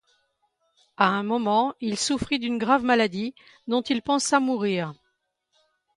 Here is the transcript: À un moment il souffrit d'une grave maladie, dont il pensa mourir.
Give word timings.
À 0.97 1.09
un 1.09 1.21
moment 1.21 1.75
il 1.79 1.95
souffrit 1.95 2.39
d'une 2.39 2.57
grave 2.57 2.83
maladie, 2.83 3.35
dont 3.67 3.81
il 3.83 4.01
pensa 4.01 4.39
mourir. 4.39 4.93